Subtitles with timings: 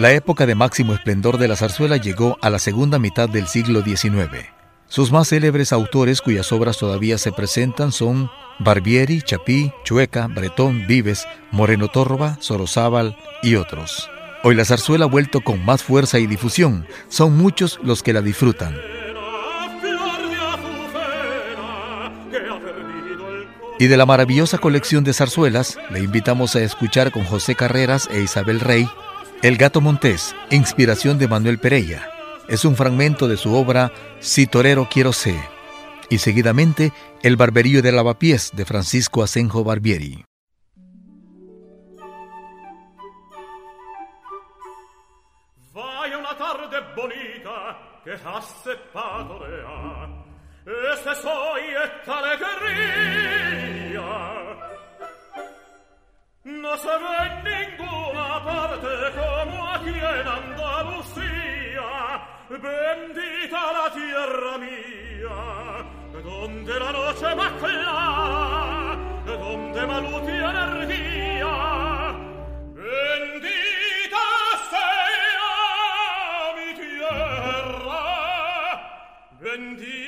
[0.00, 3.82] La época de máximo esplendor de la zarzuela llegó a la segunda mitad del siglo
[3.82, 4.46] XIX.
[4.88, 11.26] Sus más célebres autores cuyas obras todavía se presentan son Barbieri, Chapí, Chueca, Bretón, Vives,
[11.50, 14.08] Moreno Tórroba, Sorozábal y otros.
[14.42, 16.86] Hoy la zarzuela ha vuelto con más fuerza y difusión.
[17.10, 18.74] Son muchos los que la disfrutan.
[23.78, 28.22] Y de la maravillosa colección de zarzuelas, le invitamos a escuchar con José Carreras e
[28.22, 28.88] Isabel Rey
[29.42, 32.10] el gato montés, inspiración de Manuel Pereira,
[32.48, 35.40] es un fragmento de su obra Si torero quiero ser,
[36.10, 40.24] y seguidamente El barberío de lavapiés de Francisco Asenjo Barbieri.
[45.72, 47.80] Vai una tarde bonita
[56.50, 61.88] No sarà in ninguna parte come a chi è in Andalusia,
[62.48, 65.84] bendita la tierra mia,
[66.20, 71.54] donde la noche va clara, donde va luz y energía,
[72.74, 74.24] bendita
[74.70, 75.50] sea
[76.56, 78.02] mi tierra,
[79.38, 79.99] bendita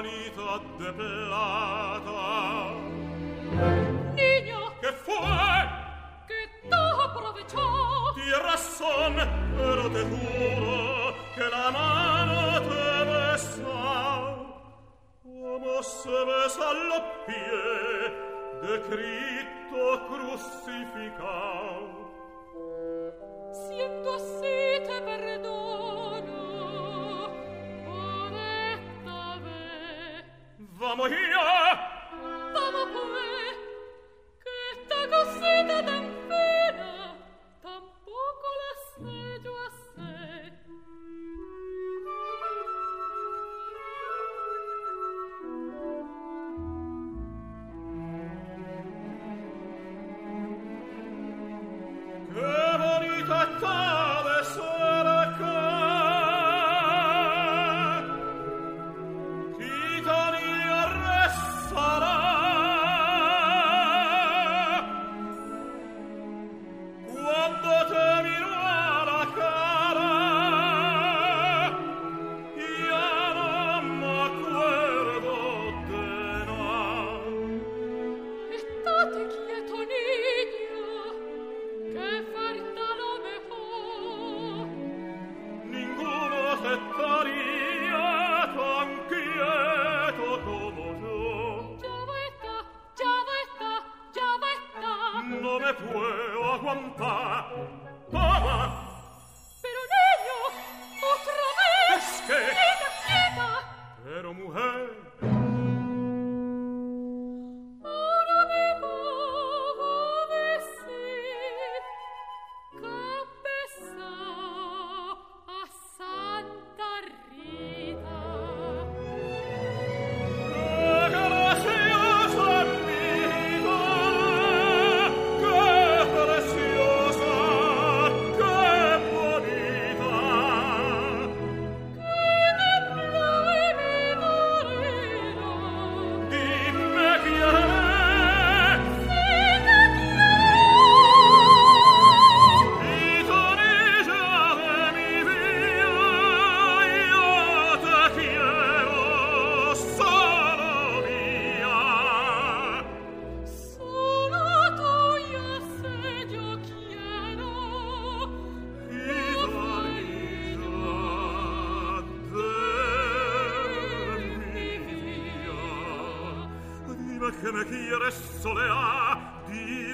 [0.00, 2.22] manita de plata
[4.16, 5.16] Niño ¿Qué fue?
[6.28, 7.64] Que te aprovechó
[8.14, 9.14] Tienes razón,
[9.56, 13.82] pero te juro que la mano te besa
[15.22, 18.12] Como se besa los pies
[18.62, 21.88] de Cristo crucificado.
[23.52, 24.39] Siento así
[30.80, 31.40] Vamo io!
[32.54, 33.36] Vamo come?
[34.42, 35.89] Che t'ha cosseta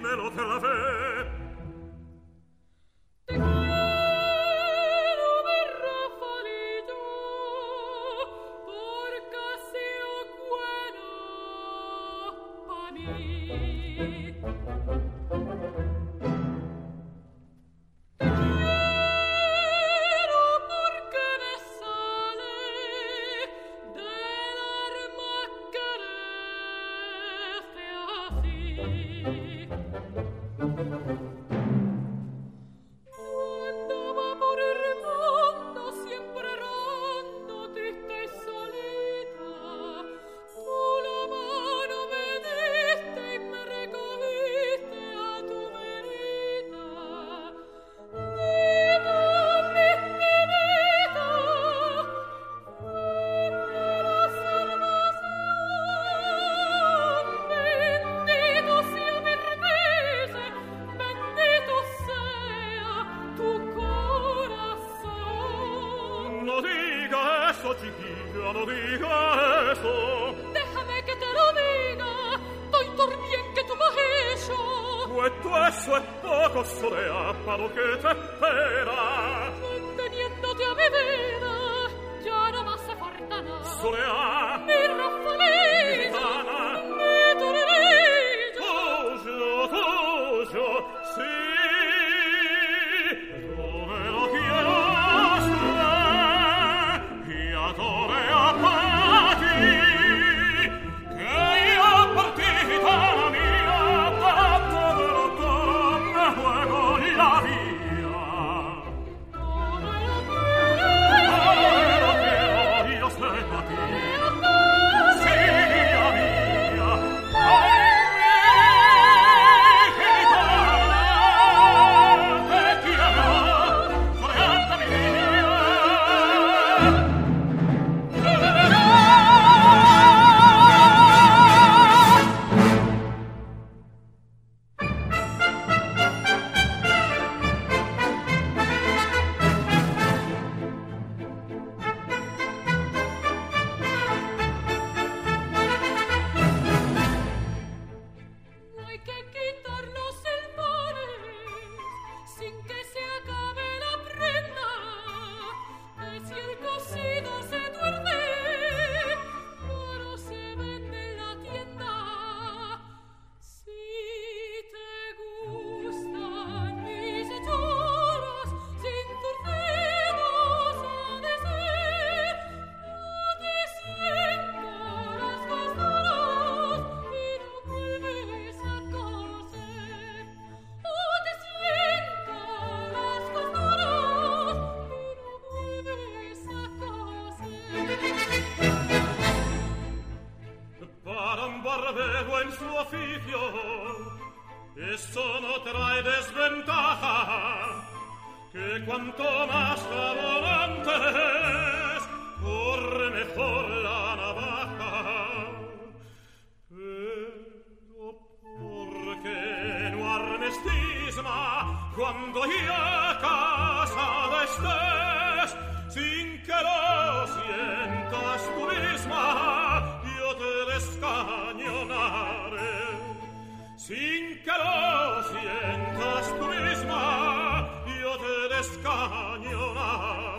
[0.06, 1.05] me lo terra fe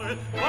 [0.08, 0.47] Christmas.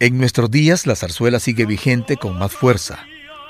[0.00, 3.00] En nuestros días la zarzuela sigue vigente con más fuerza,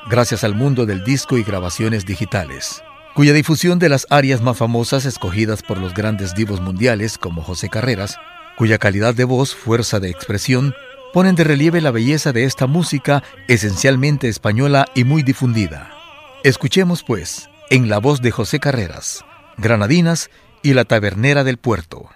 [0.08, 2.82] gracias al mundo del disco y grabaciones digitales,
[3.14, 7.68] cuya difusión de las áreas más famosas escogidas por los grandes divos mundiales como José
[7.68, 8.16] Carreras,
[8.56, 10.74] cuya calidad de voz, fuerza de expresión,
[11.12, 15.90] ponen de relieve la belleza de esta música esencialmente española y muy difundida.
[16.44, 19.22] Escuchemos pues, en la voz de José Carreras,
[19.58, 20.30] Granadinas
[20.62, 22.08] y la Tabernera del Puerto.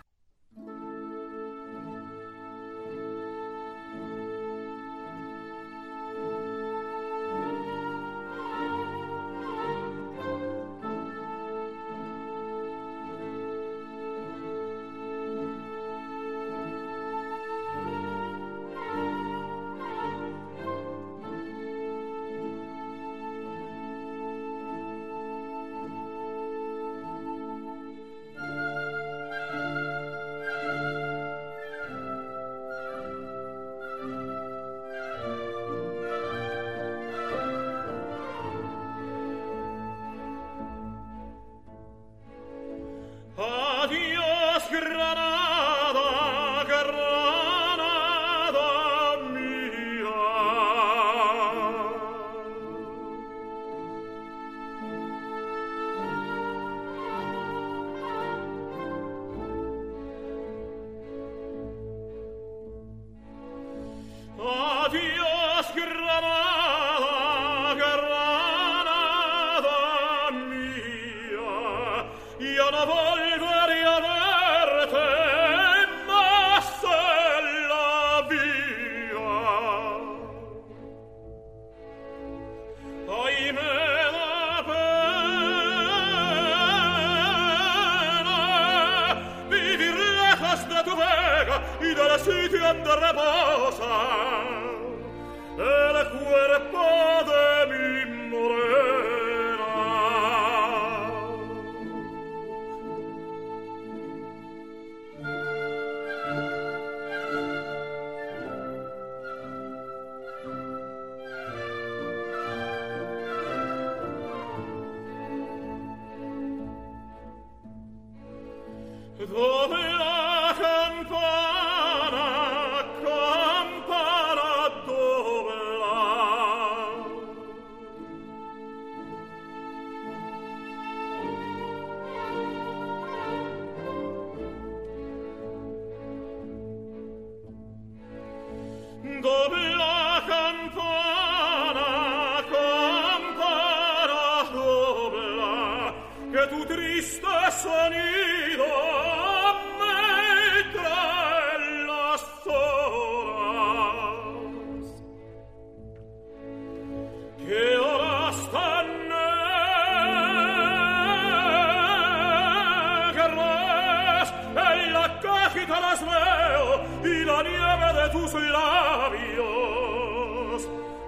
[168.13, 169.49] tus labios,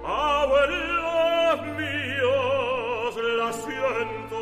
[0.03, 4.41] abuelos míos, la siento.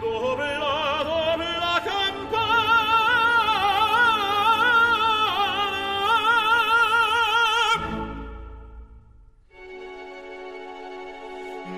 [0.00, 2.80] Dobla, dobla campana.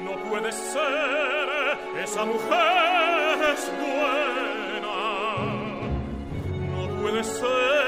[0.04, 2.79] No puede ser esa mujer
[7.22, 7.79] que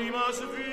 [0.00, 0.69] primas vi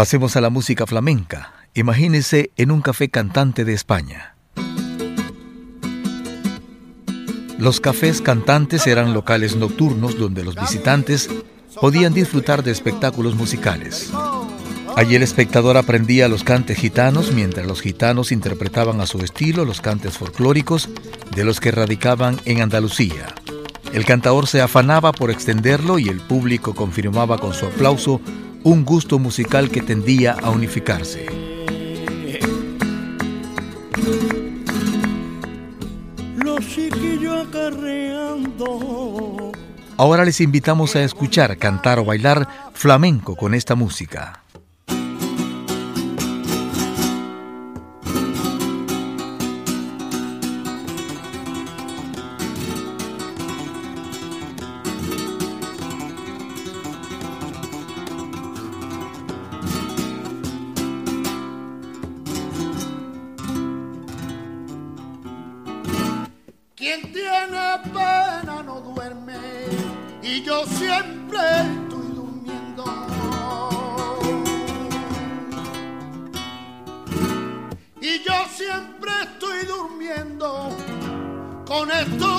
[0.00, 1.52] Pasemos a la música flamenca.
[1.74, 4.34] Imagínese en un café cantante de España.
[7.58, 11.28] Los cafés cantantes eran locales nocturnos donde los visitantes
[11.78, 14.10] podían disfrutar de espectáculos musicales.
[14.96, 19.82] Allí el espectador aprendía los cantes gitanos mientras los gitanos interpretaban a su estilo los
[19.82, 20.88] cantes folclóricos
[21.36, 23.34] de los que radicaban en Andalucía.
[23.92, 28.22] El cantador se afanaba por extenderlo y el público confirmaba con su aplauso
[28.62, 31.26] un gusto musical que tendía a unificarse.
[39.96, 44.39] Ahora les invitamos a escuchar, cantar o bailar flamenco con esta música.
[66.92, 69.38] Quien tiene pena no duerme
[70.24, 72.84] y yo siempre estoy durmiendo.
[78.00, 80.76] Y yo siempre estoy durmiendo
[81.64, 82.29] con esto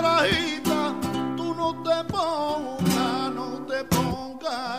[0.00, 0.94] corajita,
[1.36, 4.78] tú no te pongas, no te pongas.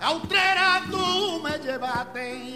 [0.00, 2.55] Autrera, tú me llevaste.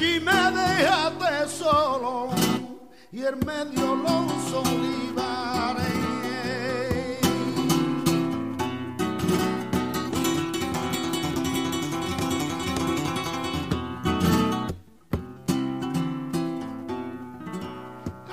[0.00, 2.30] Allí me dejaste solo
[3.12, 5.86] y en medio los olivares.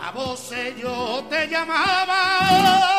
[0.02, 2.97] A vos yo te llamaba.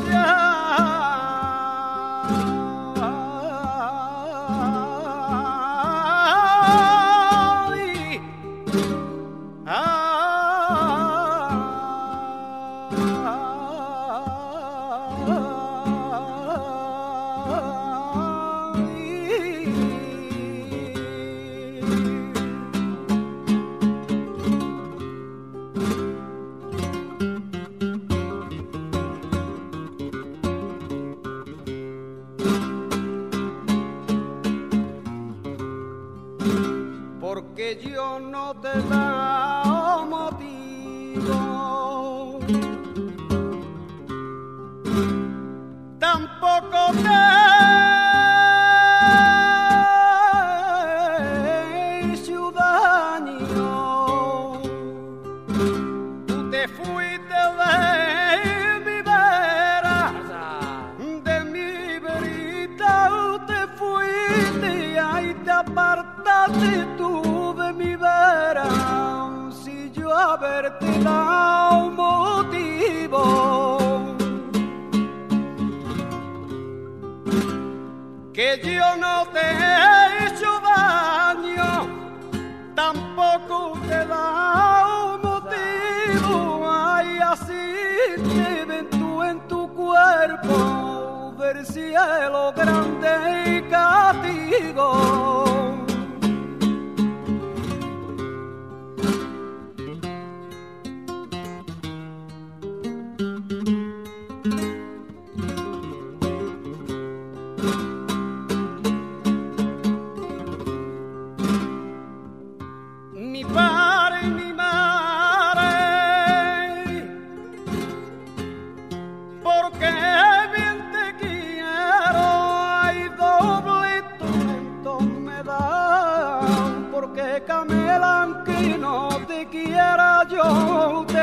[0.00, 1.31] yeah.
[37.90, 41.34] yo no te da motivo.
[45.98, 47.20] Tampoco te
[52.12, 54.60] hizo daño.
[56.26, 60.12] Tú te fuiste de mi vera,
[61.24, 62.92] de mi verita,
[63.46, 66.91] te fuiste y ahí te apartaste.
[78.32, 81.86] que yo no te he hecho daño,
[82.74, 86.70] tampoco te da un motivo.
[86.70, 87.52] Ay, así
[88.16, 95.51] te ven tú en tu cuerpo del cielo grande y castigo.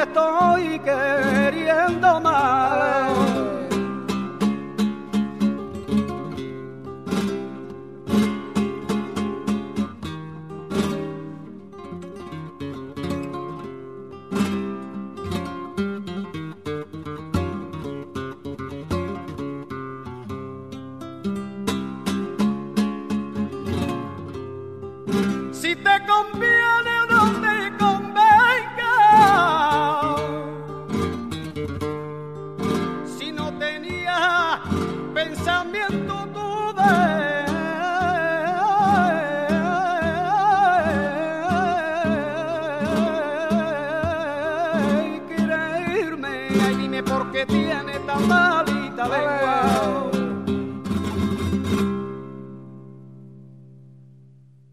[0.10, 2.99] estoy queriendo más.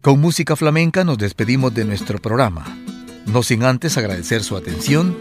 [0.07, 2.63] Con música flamenca nos despedimos de nuestro programa,
[3.25, 5.17] no sin antes agradecer su atención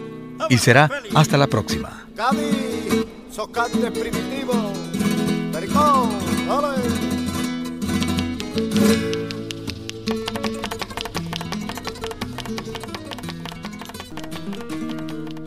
[0.49, 2.07] y será hasta la próxima.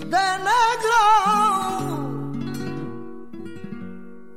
[0.09, 1.01] de negro,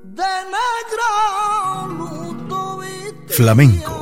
[0.05, 1.11] de negro,
[3.31, 4.02] Flamenco